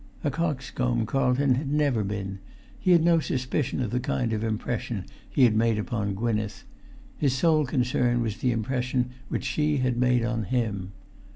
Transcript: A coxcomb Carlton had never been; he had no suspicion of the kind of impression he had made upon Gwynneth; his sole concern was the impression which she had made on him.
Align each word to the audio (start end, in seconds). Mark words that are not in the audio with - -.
A 0.23 0.31
coxcomb 0.31 1.05
Carlton 1.05 1.53
had 1.53 1.71
never 1.71 2.03
been; 2.03 2.39
he 2.79 2.89
had 2.89 3.03
no 3.03 3.19
suspicion 3.19 3.83
of 3.83 3.91
the 3.91 3.99
kind 3.99 4.33
of 4.33 4.43
impression 4.43 5.05
he 5.29 5.43
had 5.43 5.55
made 5.55 5.77
upon 5.77 6.15
Gwynneth; 6.15 6.63
his 7.19 7.33
sole 7.33 7.67
concern 7.67 8.19
was 8.23 8.37
the 8.37 8.51
impression 8.51 9.11
which 9.29 9.43
she 9.43 9.77
had 9.77 9.97
made 9.97 10.25
on 10.25 10.45
him. 10.45 10.91